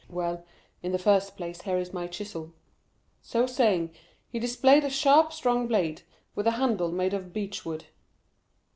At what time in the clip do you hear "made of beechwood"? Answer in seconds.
6.91-7.85